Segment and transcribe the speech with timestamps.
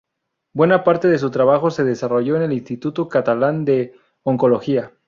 [0.51, 3.93] Buena parte de su trabajo se desarrolló en el Instituto Catalán de
[4.23, 4.93] Oncología.